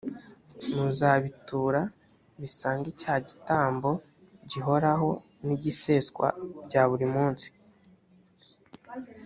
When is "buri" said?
6.89-7.07